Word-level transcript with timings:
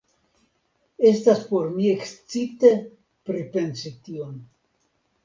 Estas 1.09 1.43
por 1.49 1.67
mi 1.75 1.89
ekscite 1.91 2.71
pripensi 3.29 3.93
tion. 4.09 4.33